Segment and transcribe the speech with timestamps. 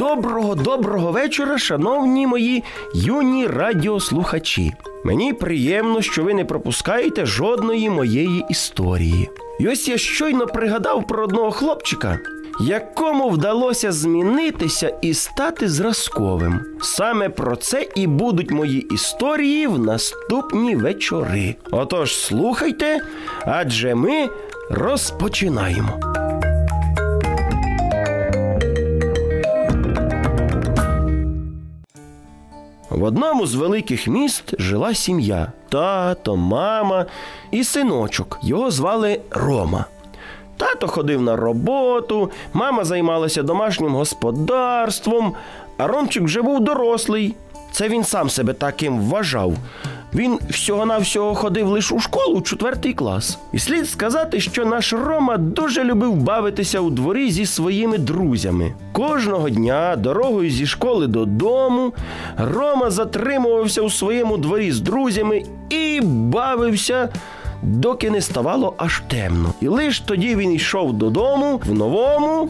[0.00, 2.64] Доброго доброго вечора, шановні мої
[2.94, 4.72] юні радіослухачі.
[5.04, 9.30] Мені приємно, що ви не пропускаєте жодної моєї історії.
[9.60, 12.18] І ось я щойно пригадав про одного хлопчика,
[12.60, 16.60] якому вдалося змінитися і стати зразковим.
[16.82, 21.54] Саме про це і будуть мої історії в наступні вечори.
[21.70, 23.00] Отож, слухайте,
[23.46, 24.28] адже ми
[24.70, 26.19] розпочинаємо.
[33.00, 37.06] В одному з великих міст жила сім'я: тато, мама
[37.50, 38.38] і синочок.
[38.42, 39.84] Його звали Рома.
[40.56, 45.34] Тато ходив на роботу, мама займалася домашнім господарством,
[45.78, 47.34] а Ромчик вже був дорослий.
[47.72, 49.54] Це він сам себе таким вважав.
[50.14, 53.38] Він всього-навсього ходив лише у школу четвертий клас.
[53.52, 58.74] І слід сказати, що наш Рома дуже любив бавитися у дворі зі своїми друзями.
[58.92, 61.92] Кожного дня дорогою зі школи додому
[62.36, 67.08] Рома затримувався у своєму дворі з друзями і бавився.
[67.62, 69.54] Доки не ставало аж темно.
[69.60, 72.48] І лиш тоді він йшов додому в новому,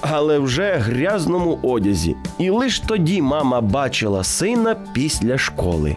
[0.00, 2.16] але вже грязному одязі.
[2.38, 5.96] І лиш тоді мама бачила сина після школи.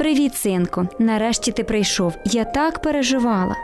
[0.00, 0.86] Привіт, синку.
[0.98, 2.16] Нарешті ти прийшов.
[2.24, 3.56] Я так переживала.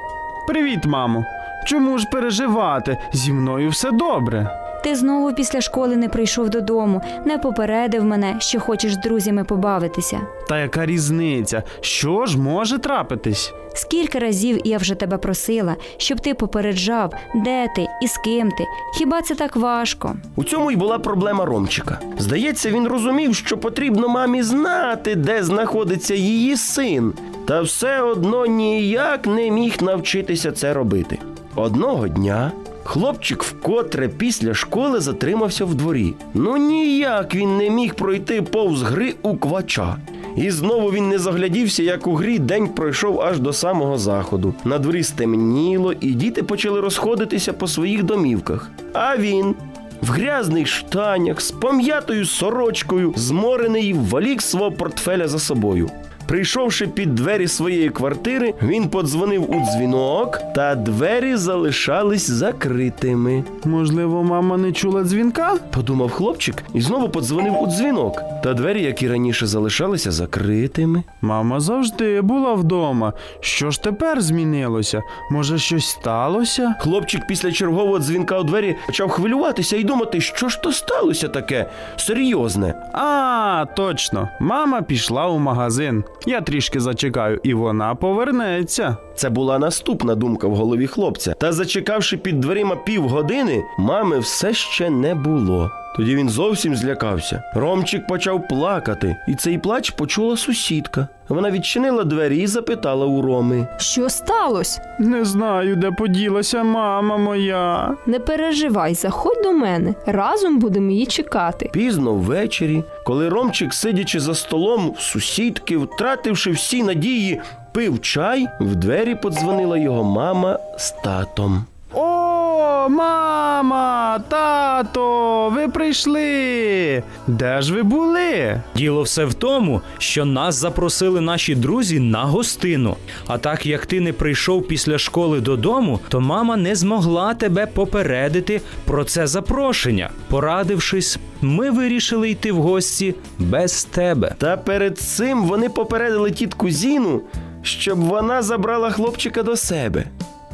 [0.48, 1.24] Привіт, мамо.
[1.66, 2.98] Чому ж переживати?
[3.12, 4.50] Зі мною все добре.
[4.86, 10.20] Ти знову після школи не прийшов додому, не попередив мене, що хочеш з друзями побавитися.
[10.48, 11.62] Та яка різниця?
[11.80, 13.52] Що ж може трапитись?
[13.74, 18.64] Скільки разів я вже тебе просила, щоб ти попереджав, де ти і з ким ти.
[18.98, 20.16] Хіба це так важко?
[20.36, 22.00] У цьому й була проблема Ромчика.
[22.18, 27.12] Здається, він розумів, що потрібно мамі знати, де знаходиться її син,
[27.44, 31.18] та все одно ніяк не міг навчитися це робити.
[31.54, 32.52] Одного дня
[32.86, 36.14] хлопчик вкотре після школи затримався в дворі.
[36.34, 39.96] Ну ніяк він не міг пройти повз гри у квача.
[40.36, 44.54] І знову він не заглядівся, як у грі день пройшов аж до самого заходу.
[44.64, 48.70] На дворі стемніло, і діти почали розходитися по своїх домівках.
[48.92, 49.54] А він.
[50.02, 55.90] В грязних штанях, з пом'ятою сорочкою, зморений валік свого портфеля за собою.
[56.26, 63.44] Прийшовши під двері своєї квартири, він подзвонив у дзвінок, та двері залишались закритими.
[63.64, 65.54] Можливо, мама не чула дзвінка?
[65.70, 71.02] Подумав хлопчик і знову подзвонив у дзвінок, та двері, як і раніше, залишалися закритими.
[71.20, 73.12] Мама завжди була вдома.
[73.40, 75.02] Що ж тепер змінилося?
[75.30, 76.74] Може, щось сталося?
[76.80, 81.66] Хлопчик після чергового дзвінка у двері почав хвилюватися і думати, що ж то сталося таке
[81.96, 82.74] серйозне.
[82.98, 84.28] А, точно.
[84.40, 86.04] Мама пішла у магазин.
[86.26, 88.96] Я трішки зачекаю, і вона повернеться.
[89.16, 91.34] Це була наступна думка в голові хлопця.
[91.34, 95.70] Та зачекавши під дверима півгодини, мами все ще не було.
[95.96, 97.42] Тоді він зовсім злякався.
[97.54, 101.08] Ромчик почав плакати, і цей плач почула сусідка.
[101.28, 103.66] Вона відчинила двері і запитала у Роми.
[103.78, 104.96] Що сталося?
[104.98, 107.94] Не знаю, де поділася мама моя.
[108.06, 109.94] Не переживай, заходь до мене.
[110.06, 111.70] Разом будемо її чекати.
[111.72, 117.40] Пізно ввечері, коли Ромчик, сидячи за столом в сусідки, втративши всі надії,
[117.76, 121.64] пив чай, в двері подзвонила його мама з татом.
[121.94, 127.02] О, мама, тато, ви прийшли.
[127.26, 128.60] Де ж ви були?
[128.76, 132.96] Діло все в тому, що нас запросили наші друзі на гостину.
[133.26, 138.60] А так як ти не прийшов після школи додому, то мама не змогла тебе попередити
[138.84, 140.10] про це запрошення.
[140.28, 144.34] Порадившись, ми вирішили йти в гості без тебе.
[144.38, 147.22] Та перед цим вони попередили тітку Зіну,
[147.66, 150.04] щоб вона забрала хлопчика до себе.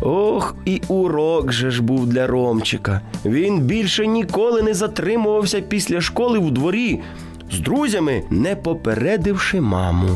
[0.00, 3.00] Ох, і урок же ж був для Ромчика.
[3.24, 7.00] Він більше ніколи не затримувався після школи в дворі
[7.52, 10.08] з друзями, не попередивши маму.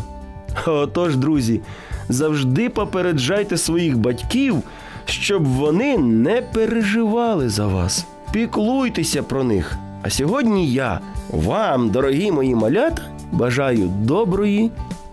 [0.67, 1.61] Отож, друзі,
[2.09, 4.63] завжди попереджайте своїх батьків,
[5.05, 8.07] щоб вони не переживали за вас.
[8.33, 9.77] Піклуйтеся про них.
[10.03, 11.01] А сьогодні я
[11.31, 13.03] вам, дорогі мої малята,
[13.33, 14.71] бажаю доброї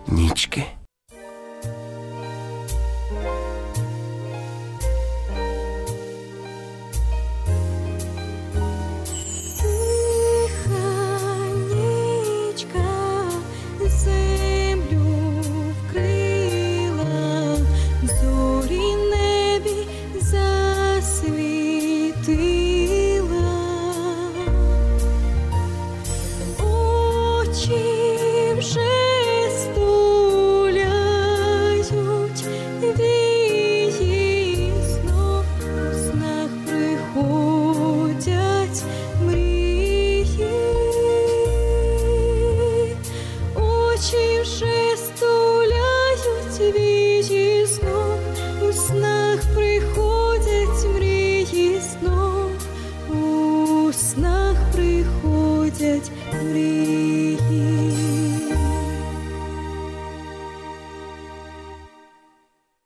[0.07, 0.63] нічки.
[55.83, 57.12] it please